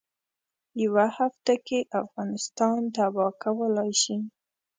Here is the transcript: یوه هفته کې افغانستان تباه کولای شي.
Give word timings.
یوه 0.83 1.05
هفته 1.17 1.53
کې 1.65 1.79
افغانستان 2.01 2.79
تباه 2.95 3.31
کولای 3.43 3.91
شي. 4.01 4.17